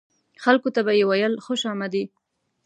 [0.43, 2.03] خلکو ته به یې ویل خوش آمدي.